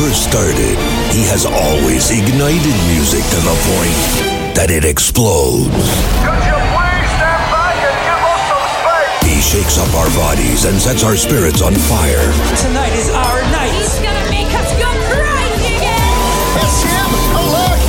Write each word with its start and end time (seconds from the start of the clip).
first 0.00 0.24
started, 0.32 0.80
he 1.12 1.28
has 1.28 1.44
always 1.44 2.08
ignited 2.08 2.76
music 2.88 3.20
to 3.28 3.36
the 3.44 3.56
point 3.68 4.00
that 4.56 4.72
it 4.72 4.80
explodes. 4.80 5.68
Could 6.24 6.40
you 6.40 6.56
please 6.72 7.10
stand 7.20 7.44
back 7.52 7.76
and 7.84 7.96
give 8.08 8.22
us 8.24 8.40
some 8.48 8.64
space? 8.80 9.28
He 9.28 9.36
shakes 9.44 9.76
up 9.76 9.92
our 10.00 10.08
bodies 10.16 10.64
and 10.64 10.80
sets 10.80 11.04
our 11.04 11.20
spirits 11.20 11.60
on 11.60 11.76
fire. 11.84 12.24
Tonight 12.64 12.96
is 12.96 13.12
our 13.12 13.44
night. 13.52 13.76
He's 13.76 14.00
gonna 14.00 14.24
make 14.32 14.48
us 14.56 14.72
go 14.80 14.88
crazy 15.12 15.68
again! 15.68 16.16
It's 16.64 16.80
him! 16.80 17.10
Oh, 17.36 17.44
look! 17.52 17.80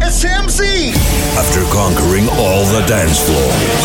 It's 0.00 0.24
him, 0.24 0.48
Z! 0.48 0.96
After 1.36 1.60
conquering 1.76 2.24
all 2.40 2.64
the 2.72 2.88
dance 2.88 3.20
floor, 3.20 3.52
his 3.68 3.84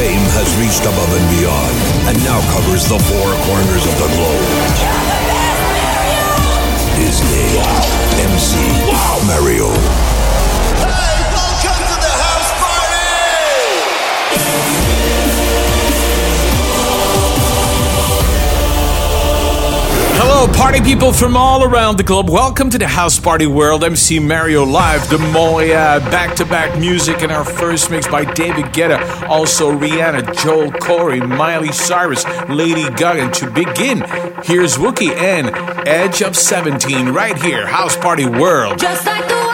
fame 0.00 0.24
has 0.32 0.48
reached 0.56 0.80
above 0.88 1.12
and 1.12 1.28
beyond 1.36 1.76
and 2.08 2.16
now 2.24 2.40
covers 2.56 2.88
the 2.88 2.98
four 3.04 3.28
corners 3.44 3.84
of 3.84 3.92
the 4.00 4.08
globe. 4.16 4.48
His 6.96 7.20
name, 7.20 7.60
MC 8.32 8.56
Mario. 9.26 10.19
Hello, 20.22 20.46
party 20.52 20.82
people 20.82 21.14
from 21.14 21.34
all 21.34 21.64
around 21.64 21.96
the 21.96 22.02
globe. 22.02 22.28
Welcome 22.28 22.68
to 22.68 22.76
the 22.76 22.86
House 22.86 23.18
Party 23.18 23.46
World. 23.46 23.82
MC 23.82 24.18
Mario 24.18 24.64
Live, 24.64 25.08
the 25.08 25.16
Moya, 25.16 25.98
back 26.10 26.36
to 26.36 26.44
back 26.44 26.78
music, 26.78 27.22
and 27.22 27.32
our 27.32 27.42
first 27.42 27.90
mix 27.90 28.06
by 28.06 28.30
David 28.34 28.66
Guetta. 28.66 29.00
Also, 29.30 29.72
Rihanna, 29.72 30.36
Joel 30.42 30.72
Corry, 30.72 31.26
Miley 31.26 31.72
Cyrus, 31.72 32.26
Lady 32.50 32.82
Gaga. 32.96 33.30
To 33.30 33.50
begin, 33.50 34.04
here's 34.44 34.76
Wookie 34.76 35.16
and 35.16 35.56
Edge 35.88 36.20
of 36.20 36.36
17 36.36 37.08
right 37.08 37.40
here, 37.40 37.66
House 37.66 37.96
Party 37.96 38.26
World. 38.26 38.78
Just 38.78 39.06
like 39.06 39.26
the 39.26 39.49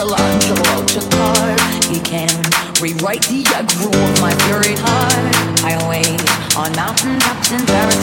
Michelangelo 0.00 0.86
to 0.86 1.00
carve. 1.10 1.84
He 1.84 2.00
can 2.00 2.32
rewrite 2.80 3.20
the 3.28 3.44
aggro 3.52 3.92
of 3.92 4.20
my 4.22 4.34
buried 4.48 4.78
heart. 4.80 5.10
On 6.56 6.72
mountain 6.74 7.18
tops 7.20 7.52
in 7.52 7.64
Paris, 7.66 8.00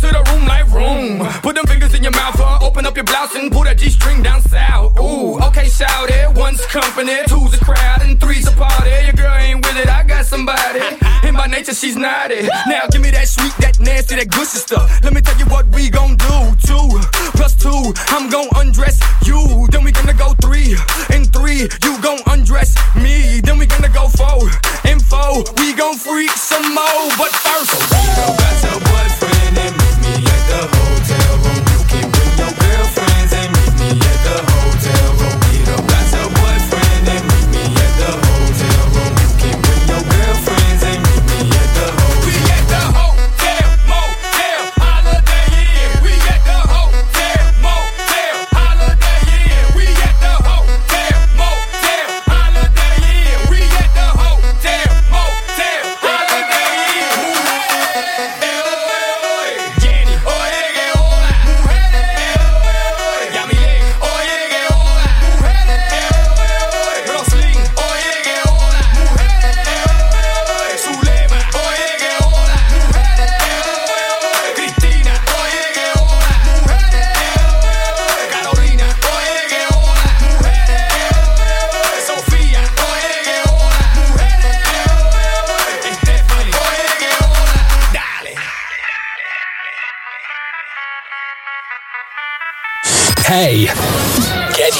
To 0.00 0.08
the 0.08 0.22
room 0.30 0.46
like 0.46 0.66
room. 0.72 1.20
Put 1.42 1.56
them 1.56 1.66
fingers 1.66 1.94
in 1.94 2.02
your 2.02 2.12
mouth, 2.12 2.38
uh, 2.40 2.58
open 2.62 2.86
up 2.86 2.96
your 2.96 3.04
blouse 3.04 3.34
and 3.34 3.50
pull 3.50 3.64
that 3.64 3.78
G 3.78 3.90
string 3.90 4.22
down 4.22 4.40
south. 4.42 4.98
Ooh, 4.98 5.38
okay, 5.48 5.68
shout 5.68 6.10
it. 6.10 6.34
One's 6.36 6.64
company. 6.66 7.16
Two's 7.28 7.54
a 7.54 7.64
crowd 7.64 8.02
and 8.02 8.20
three's 8.20 8.46
a 8.48 8.52
party. 8.52 8.90
Your 9.04 9.12
girl 9.12 9.34
ain't 9.34 9.64
with 9.64 9.76
it, 9.76 9.88
I 9.88 10.02
got 10.02 10.24
somebody. 10.26 10.80
And 11.22 11.36
by 11.36 11.46
nature, 11.46 11.74
she's 11.74 11.96
naughty. 11.96 12.48
Now 12.66 12.86
give 12.90 13.02
me 13.02 13.10
that 13.10 13.28
sweet, 13.28 13.54
that 13.58 13.78
nasty, 13.80 14.16
that 14.16 14.30
good 14.30 14.46
stuff. 14.46 15.02
Let 15.02 15.12
me 15.12 15.20
tell 15.20 15.38
you 15.38 15.46
what 15.46 15.66
we 15.68 15.90
gon' 15.90 16.16
do. 16.16 16.38
Two 16.64 16.88
plus 17.36 17.54
two, 17.54 17.92
I'm 18.08 18.30
gon' 18.30 18.48
undress 18.56 19.00
you. 19.26 19.66
Then 19.70 19.84
we 19.84 19.92
gonna 19.92 20.14
go 20.14 20.34
three 20.40 20.76
and 21.10 21.30
three, 21.32 21.68
you 21.82 21.92
gon' 22.00 22.20
undress 22.26 22.74
me. 22.96 23.40
Then 23.40 23.58
we 23.58 23.66
gonna 23.66 23.88
go 23.88 24.08
four 24.08 24.48
and 24.84 25.02
four, 25.02 25.44
we 25.58 25.72
gon' 25.74 25.96
freak 25.96 26.30
some 26.30 26.74
more. 26.74 27.08
But 27.18 27.32
first, 27.44 27.72
got 27.90 28.56
your 28.64 28.80
boyfriend 28.80 29.33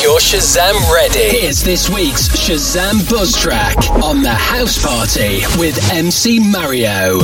your 0.04 0.18
Shazam 0.18 0.74
ready. 0.92 1.38
Here's 1.40 1.62
this 1.62 1.88
week's 1.88 2.28
Shazam 2.28 3.08
Buzz 3.08 3.34
Track 3.34 3.74
on 4.02 4.22
the 4.22 4.28
House 4.28 4.84
Party 4.84 5.40
with 5.58 5.78
MC 5.90 6.40
Mario. 6.40 7.20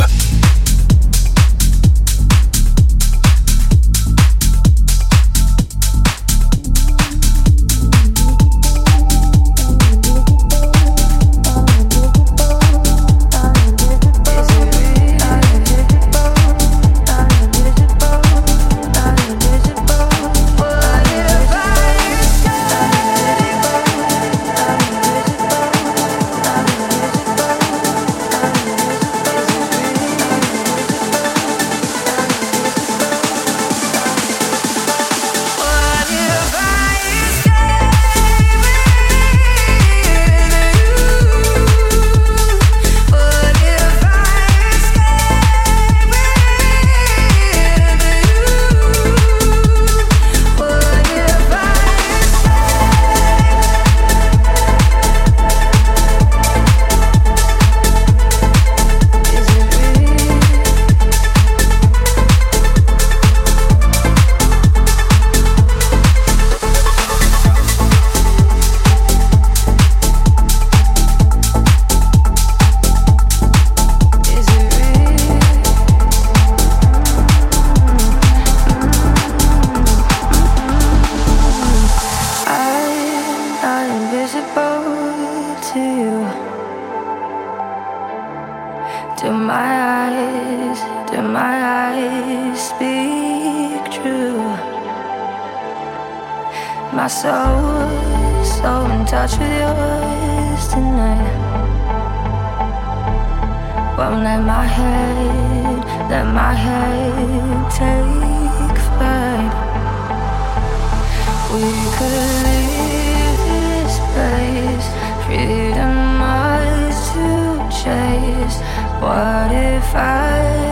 What 119.11 119.51
if 119.51 119.93
I 119.97 120.70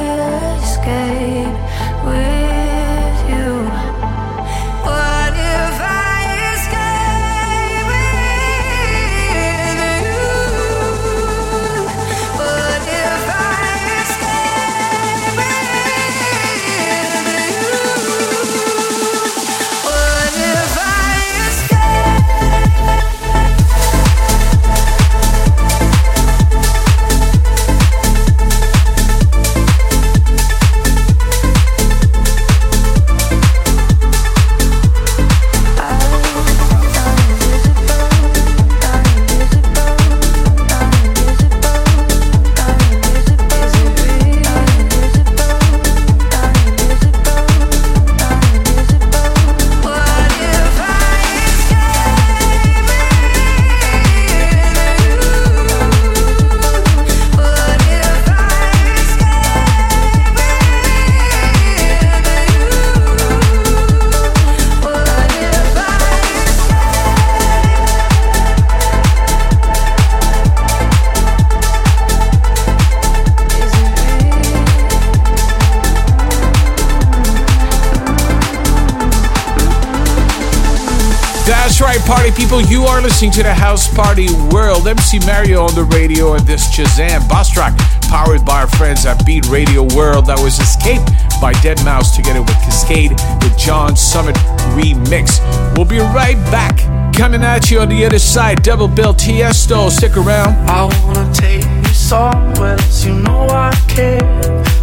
party 82.28 82.44
people. 82.44 82.60
You 82.60 82.84
are 82.84 83.00
listening 83.00 83.30
to 83.32 83.42
the 83.42 83.54
House 83.54 83.92
Party 83.94 84.28
World. 84.50 84.86
MC 84.86 85.18
Mario 85.20 85.62
on 85.62 85.74
the 85.74 85.84
radio 85.84 86.34
and 86.34 86.46
this 86.46 86.66
Shazam 86.74 87.28
Buzz 87.28 87.50
Track 87.50 87.76
powered 88.02 88.44
by 88.44 88.60
our 88.60 88.66
friends 88.66 89.06
at 89.06 89.24
Beat 89.24 89.46
Radio 89.46 89.82
World. 89.94 90.26
That 90.26 90.38
was 90.38 90.58
Escape 90.58 91.04
by 91.40 91.52
deadmau5 91.54 92.16
together 92.16 92.40
with 92.40 92.56
Kaskade, 92.64 93.16
the 93.40 93.54
John 93.58 93.96
Summit 93.96 94.36
remix. 94.74 95.40
We'll 95.76 95.86
be 95.86 95.98
right 95.98 96.36
back. 96.50 96.78
Coming 97.14 97.42
at 97.42 97.70
you 97.70 97.80
on 97.80 97.88
the 97.88 98.04
other 98.04 98.18
side, 98.18 98.62
Double 98.62 98.88
Bill 98.88 99.14
Tiesto. 99.14 99.90
Stick 99.90 100.16
around. 100.16 100.54
I 100.68 100.84
wanna 101.04 101.32
take 101.32 101.64
you 101.64 101.94
somewhere 101.94 102.72
else, 102.72 103.04
you 103.04 103.14
know 103.14 103.48
I 103.48 103.72
care, 103.88 104.20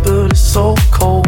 but 0.03 0.31
it's 0.31 0.39
so 0.39 0.75
cold 0.91 1.24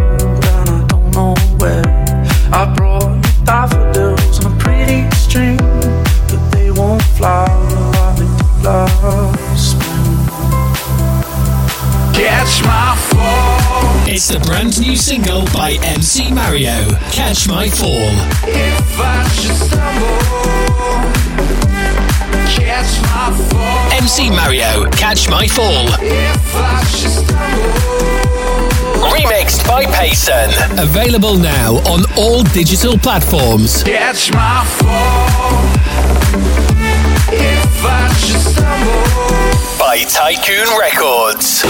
It's 14.17 14.30
the 14.30 14.39
brand 14.39 14.82
new 14.82 14.95
single 14.95 15.45
by 15.53 15.77
MC 15.84 16.34
Mario, 16.34 16.89
Catch 17.12 17.47
My 17.47 17.69
Fall. 17.69 18.10
if 18.47 18.99
I 18.99 19.30
should 19.30 19.56
stumble. 19.56 20.17
Catch 22.49 22.99
my 23.03 23.38
fall 23.47 23.91
MC 24.01 24.32
Mario, 24.32 24.89
Catch 24.89 25.30
My 25.30 25.45
Fall. 25.45 25.86
if 26.01 26.56
I 26.56 26.84
should 26.86 27.12
stumble. 27.12 28.08
Remixed 29.13 29.67
by 29.67 29.86
Payson. 29.86 30.49
Available 30.80 31.38
now 31.38 31.75
on 31.86 32.03
all 32.17 32.41
digital 32.41 32.97
platforms. 32.97 33.84
Catch 33.84 34.34
my 34.34 34.65
fall 34.65 35.26
By 39.77 40.03
Tycoon 40.09 40.67
Records. 40.79 41.61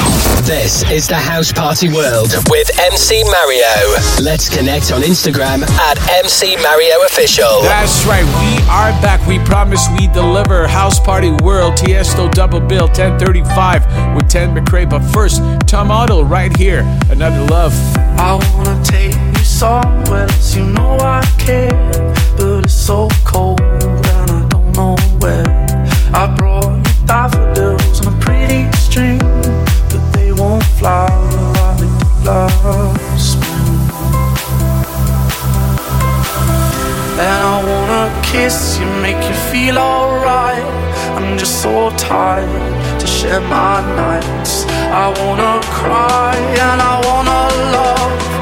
This 0.48 0.90
is 0.90 1.08
the 1.08 1.16
House 1.16 1.52
Party 1.52 1.90
World 1.90 2.34
with 2.50 2.72
MC 2.80 3.24
Mario. 3.26 4.24
Let's 4.24 4.48
connect 4.48 4.94
on 4.94 5.02
Instagram 5.02 5.68
at 5.68 6.00
MC 6.24 6.56
Mario 6.58 7.04
Official. 7.06 7.62
That's 7.64 8.06
right, 8.06 8.24
we 8.24 8.58
are 8.70 8.92
back. 9.02 9.26
We 9.28 9.40
promise 9.40 9.86
we 10.00 10.08
deliver. 10.08 10.66
House 10.68 10.98
Party 10.98 11.32
World, 11.44 11.74
Tiesto 11.74 12.32
Double 12.32 12.62
Bill, 12.62 12.88
1035 12.88 14.16
with 14.16 14.30
Tate 14.30 14.50
McRae. 14.50 14.90
But 14.90 15.02
first, 15.12 15.42
Tom 15.68 15.92
Odell 15.92 16.24
right 16.24 16.56
here. 16.56 16.84
Another 17.10 17.44
love. 17.48 17.74
I 18.18 18.40
wanna 18.56 18.82
take 18.86 19.14
you 19.14 19.44
somewhere 19.44 20.24
else, 20.24 20.56
you 20.56 20.64
know 20.64 20.98
I 21.02 21.22
care, 21.38 21.74
but 22.38 22.64
it's 22.64 22.74
so 22.74 23.10
cold 23.26 23.60
share 43.28 43.42
my 43.42 43.82
nights. 43.96 44.66
I 45.04 45.06
wanna 45.20 45.60
cry 45.80 46.36
and 46.66 46.80
I 46.92 46.96
wanna 47.08 47.42
love, 47.76 48.37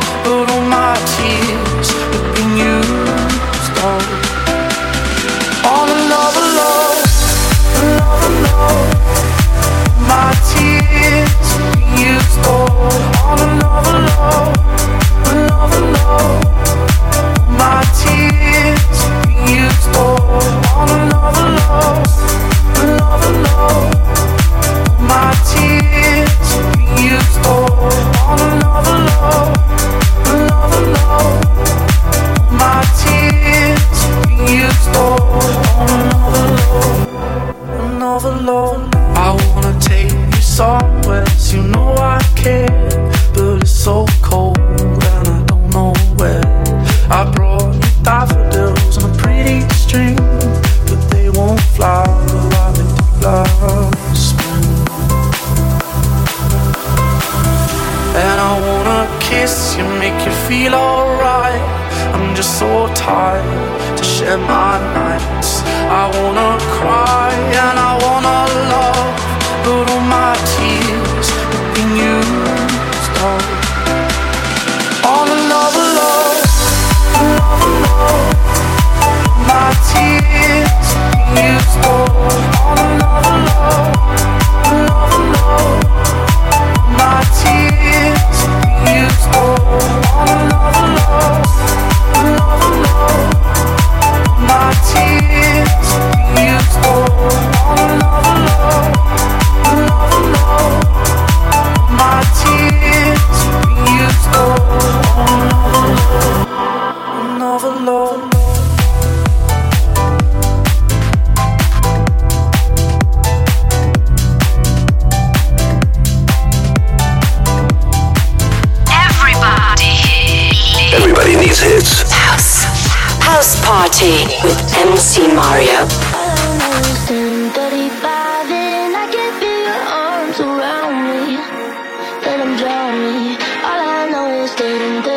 Every 134.57 135.14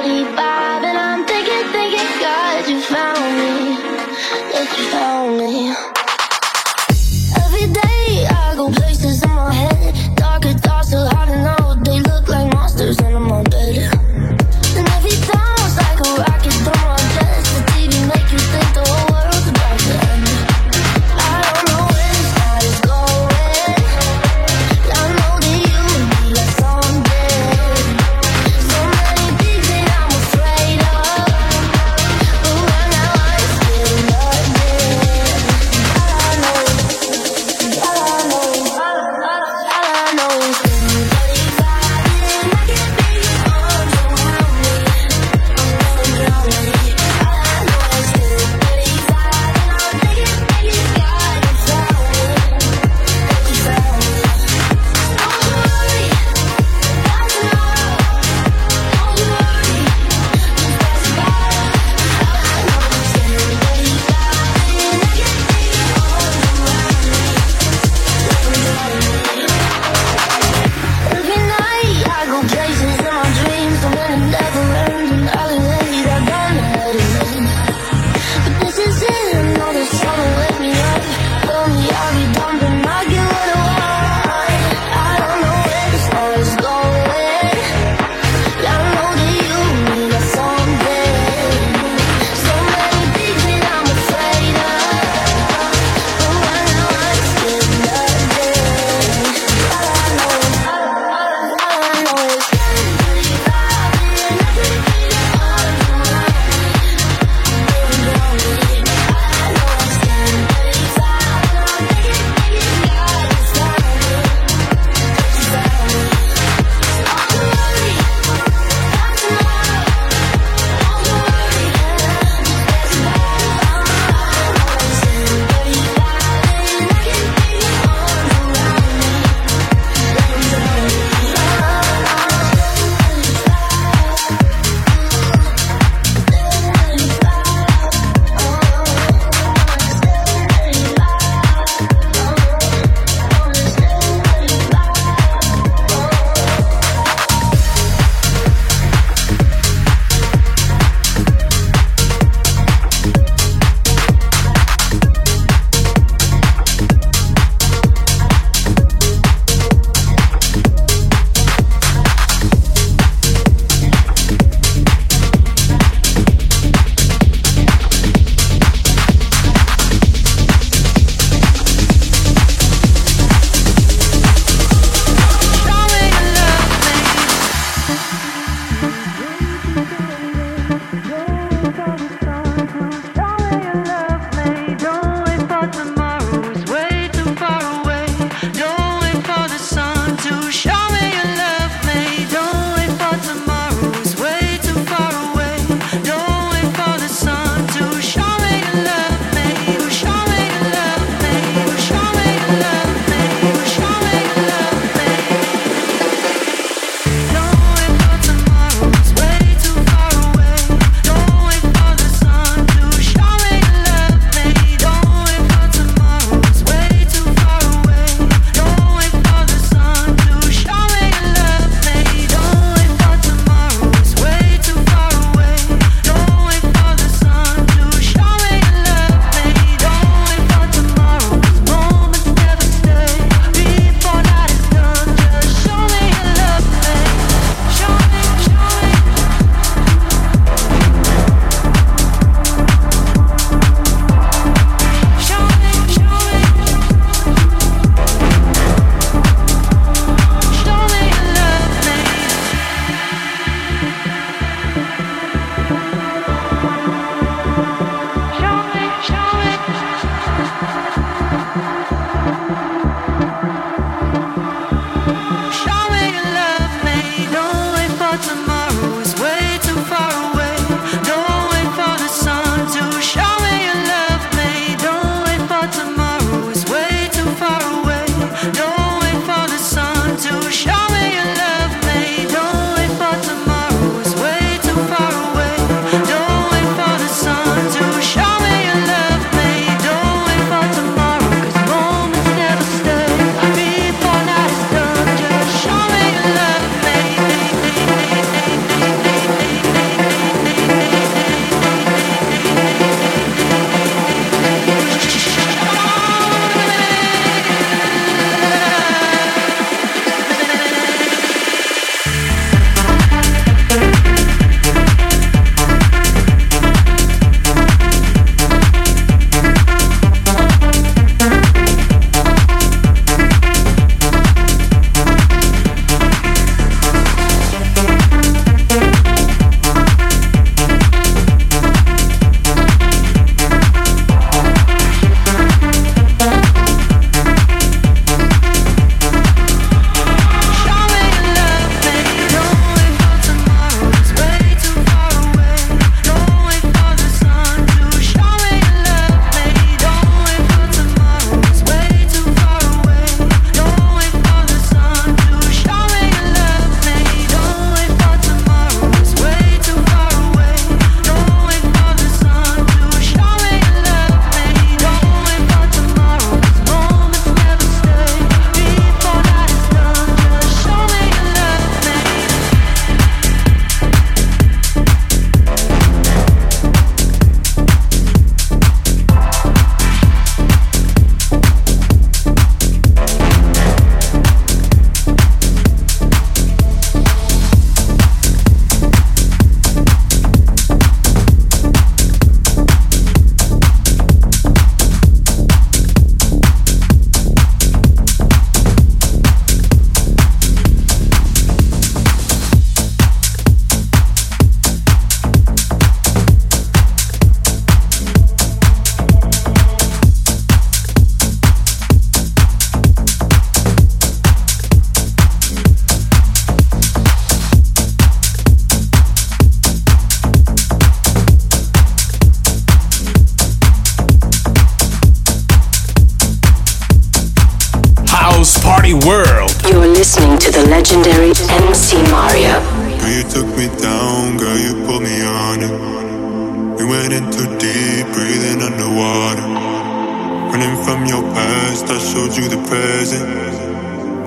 past, 441.38 441.86
I 441.86 441.98
showed 442.10 442.34
you 442.38 442.46
the 442.54 442.60
present. 442.66 443.26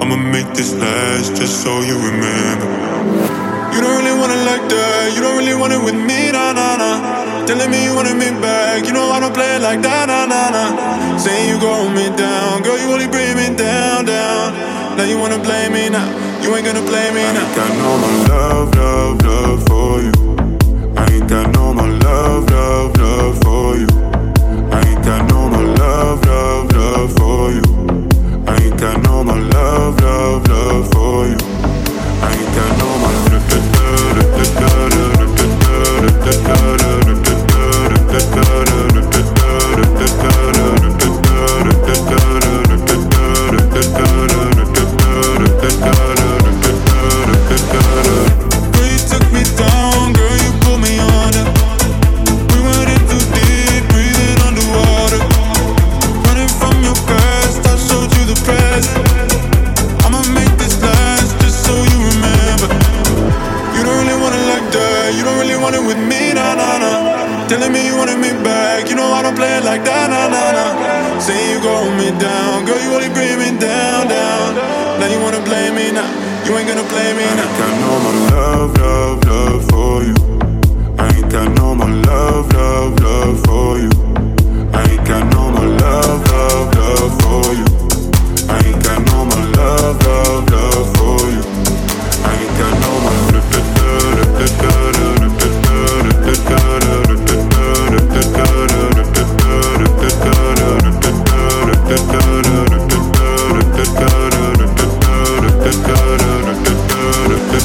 I'ma 0.02 0.16
make 0.16 0.50
this 0.56 0.72
last 0.84 1.36
just 1.36 1.56
so 1.64 1.72
you 1.90 1.96
remember. 2.10 2.70
You 3.74 3.80
don't 3.84 3.96
really 4.00 4.16
wanna 4.22 4.40
like 4.52 4.66
that, 4.72 5.12
you 5.16 5.22
don't 5.26 5.38
really 5.40 5.58
want 5.62 5.74
it 5.74 5.82
with 5.88 5.96
me, 6.10 6.32
nah, 6.32 6.54
nah, 6.60 6.76
nah. 6.82 6.98
Telling 7.48 7.70
me 7.74 7.80
you 7.88 7.94
wanted 7.96 8.18
me 8.24 8.30
back, 8.40 8.86
you 8.88 8.94
know 8.94 9.08
I 9.16 9.20
don't 9.20 9.34
play 9.34 9.52
it 9.58 9.62
like 9.62 9.82
that, 9.88 10.08
nah, 10.12 10.26
nah, 10.34 10.56
nah. 10.56 11.18
Saying 11.24 11.48
you 11.52 11.58
going 11.60 11.94
me 12.00 12.08
down, 12.16 12.64
girl, 12.64 12.80
you 12.82 12.88
only 12.96 13.10
bring 13.16 13.36
me 13.36 13.48
down, 13.56 14.06
down. 14.06 14.48
Now 14.98 15.06
you 15.12 15.18
wanna 15.20 15.40
blame 15.48 15.74
me 15.74 15.90
now, 15.90 16.08
you 16.42 16.56
ain't 16.56 16.66
gonna 16.66 16.86
blame 16.92 17.14
me 17.18 17.24
now. 17.36 17.44
I 17.44 17.48
ain't 17.48 17.56
got 17.60 17.72
no 17.84 17.92
more 18.02 18.18
love, 18.32 18.68
love, 18.80 19.16
love 19.28 19.60
for 19.68 19.94
you. 20.06 20.14
I 21.02 21.04
ain't 21.14 21.28
got 21.34 21.48
no 21.58 21.74
more 21.78 21.94
love, 22.08 22.44
love, 22.56 22.90
love 23.04 23.36
for 23.44 23.68
you 23.82 24.11
love 27.02 27.14
for 27.18 27.52
you. 27.52 27.64
I 28.48 28.56
ain't 28.62 28.80
got 28.80 29.02
no 29.04 29.24
more 29.24 29.40
love 29.40 30.01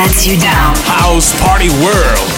lets 0.00 0.26
you 0.26 0.38
down. 0.38 0.74
House 0.78 1.38
Party 1.42 1.68
World. 1.68 2.29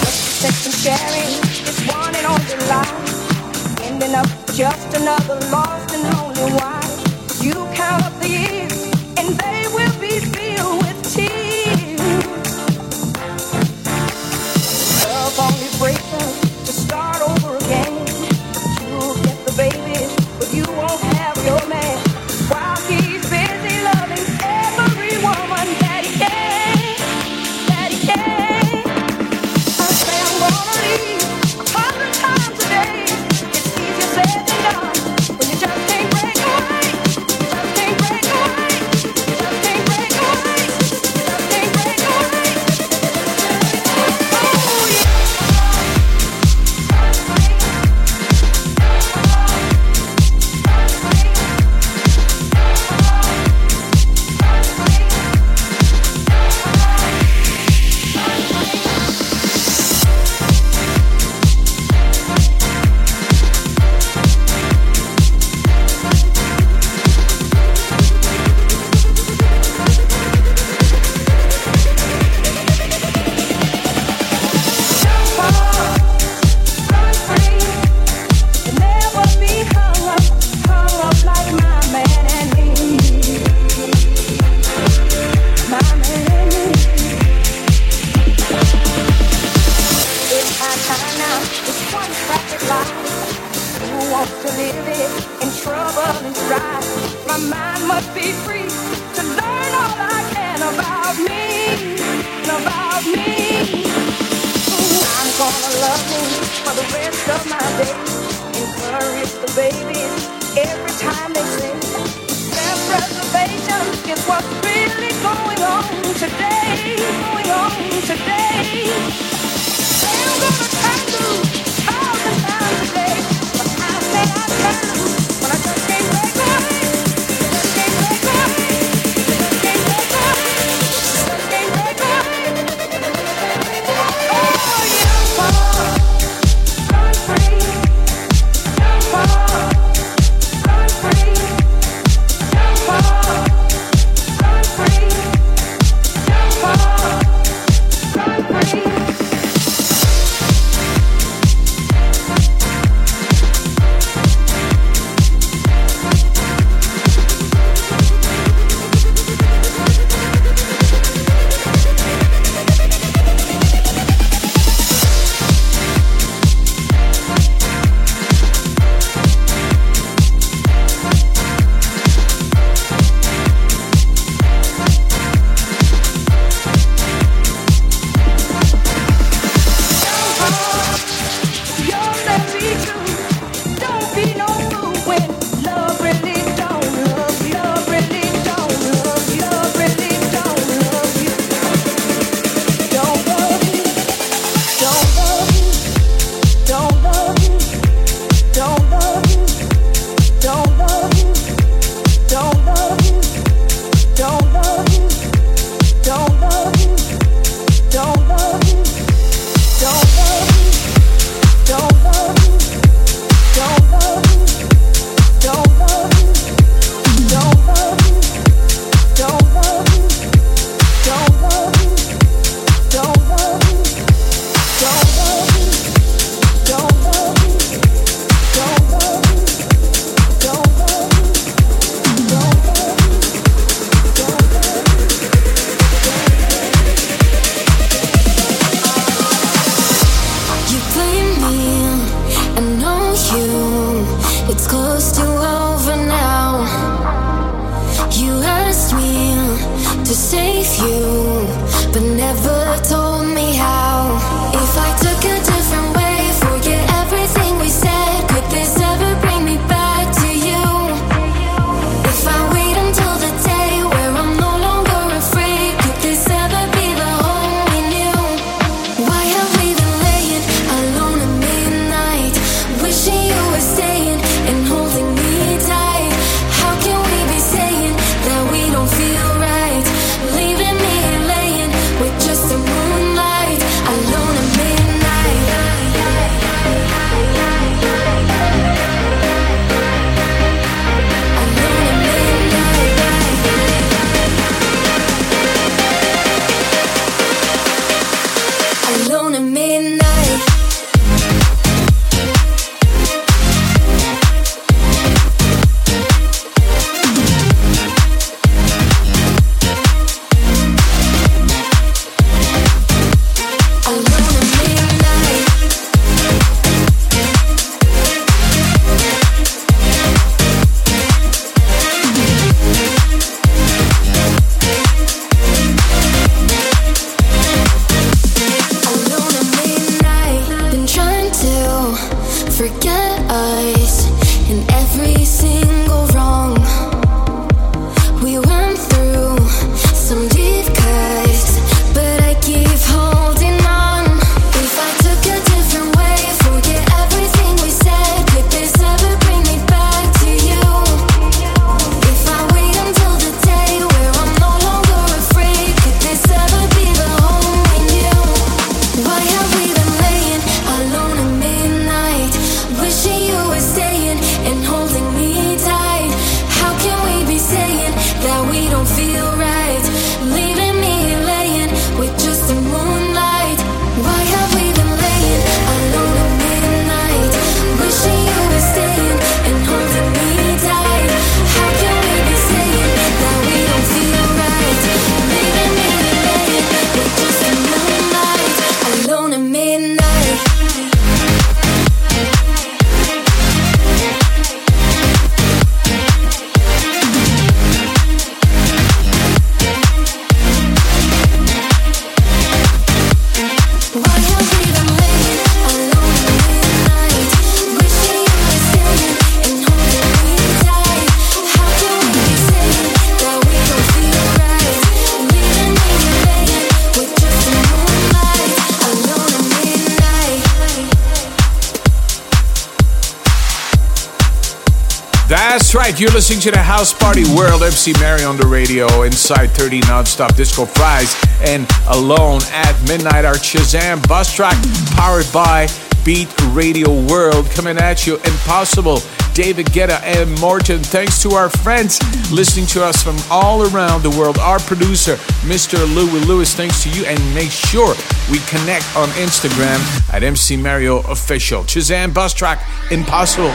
Right. 425.83 425.99
You're 425.99 426.11
listening 426.11 426.39
to 426.39 426.51
the 426.51 426.63
House 426.63 426.93
Party 426.93 427.25
World. 427.35 427.61
MC 427.61 427.91
Mario 427.99 428.29
on 428.29 428.37
the 428.37 428.47
radio. 428.47 429.01
Inside 429.01 429.47
30 429.47 429.81
nonstop 429.81 430.33
disco 430.37 430.63
fries 430.63 431.13
and 431.41 431.67
alone 431.89 432.39
at 432.53 432.81
midnight. 432.87 433.25
Our 433.25 433.33
Shazam 433.33 434.07
Buzz 434.07 434.33
Track 434.33 434.55
powered 434.95 435.29
by 435.33 435.67
Beat 436.05 436.33
Radio 436.51 436.89
World 437.11 437.49
coming 437.49 437.77
at 437.77 438.07
you. 438.07 438.15
Impossible. 438.15 438.99
David 439.33 439.65
Guetta 439.73 440.01
and 440.03 440.39
Morten. 440.39 440.79
Thanks 440.79 441.21
to 441.21 441.31
our 441.31 441.49
friends 441.49 441.99
listening 442.31 442.65
to 442.67 442.81
us 442.81 443.03
from 443.03 443.17
all 443.29 443.63
around 443.75 444.03
the 444.03 444.11
world. 444.11 444.37
Our 444.37 444.59
producer, 444.59 445.17
Mr. 445.43 445.77
Louis 445.93 446.25
Lewis. 446.25 446.55
Thanks 446.55 446.81
to 446.83 446.89
you. 446.91 447.03
And 447.07 447.19
make 447.35 447.51
sure 447.51 447.93
we 448.31 448.39
connect 448.47 448.85
on 448.95 449.09
Instagram 449.19 449.83
at 450.13 450.23
MC 450.23 450.55
Mario 450.55 450.99
Official. 451.11 451.63
Shazam 451.63 452.13
Buzz 452.13 452.33
Track 452.33 452.65
Impossible. 452.89 453.51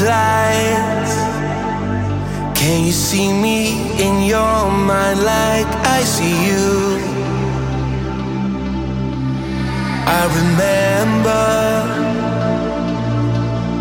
Lights. 0.00 1.14
Can 2.58 2.84
you 2.86 2.92
see 2.92 3.32
me 3.32 3.58
in 4.00 4.24
your 4.24 4.70
mind 4.70 5.20
like 5.22 5.70
I 5.96 6.00
see 6.04 6.36
you? 6.48 6.98
I 10.06 10.22
remember 10.40 11.44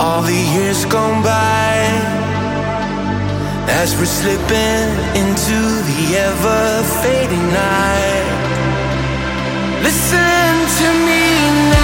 all 0.04 0.22
the 0.22 0.42
years 0.56 0.86
gone 0.86 1.24
by 1.24 1.74
as 3.82 3.96
we're 3.98 4.06
slipping 4.06 4.90
into 5.22 5.60
the 5.90 6.02
ever 6.30 6.84
fading 7.02 7.48
night. 7.52 8.28
Listen 9.84 10.54
to 10.80 10.88
me 11.08 11.24
now. 11.72 11.83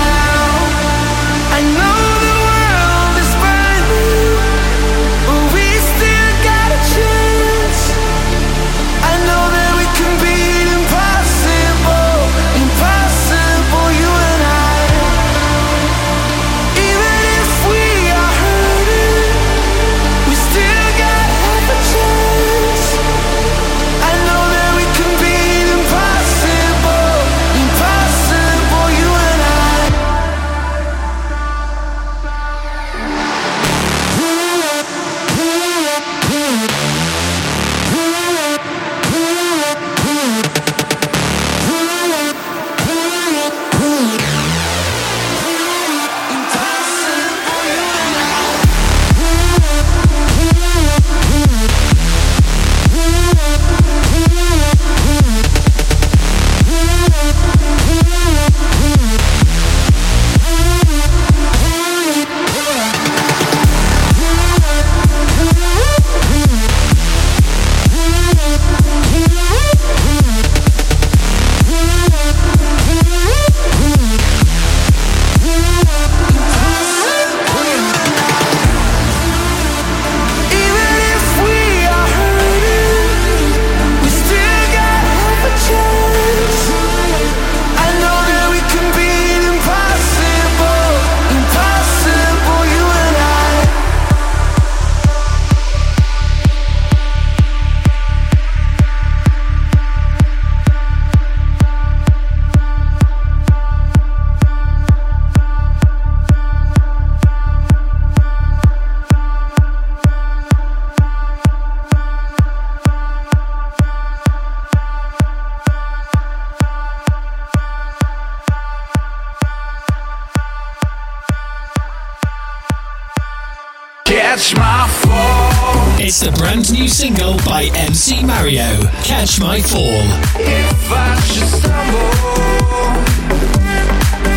Single 126.99 127.37
by 127.45 127.63
MC 127.75 128.25
Mario, 128.25 128.81
Catch 129.05 129.39
My 129.39 129.61
Fall. 129.61 130.03
If 130.35 130.91
I 130.91 131.17
should 131.21 131.47
stumble, 131.47 132.09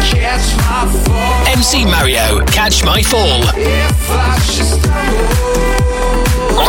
catch 0.06 0.56
my 0.58 0.86
fall. 1.02 1.46
MC 1.48 1.84
Mario, 1.84 2.38
Catch 2.46 2.84
My 2.84 3.02
Fall. 3.02 3.42
If 3.56 4.10
I 4.10 4.38
should 4.46 4.66
stumble, 4.78 5.26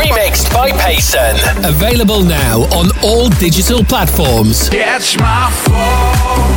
Remixed 0.02 0.52
by 0.52 0.72
Payson. 0.72 1.36
Available 1.64 2.24
now 2.24 2.62
on 2.74 2.90
all 3.04 3.30
digital 3.30 3.84
platforms. 3.84 4.70
catch 4.70 5.20
my 5.20 5.52
fall. 5.62 6.50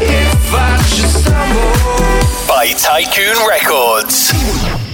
If 0.00 0.54
I 0.54 0.82
should 0.88 1.10
stumble. 1.10 2.48
By 2.48 2.72
Tycoon 2.72 3.36
Records. 3.46 4.85